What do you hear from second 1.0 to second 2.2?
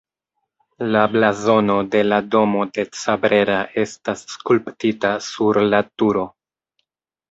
blazono de la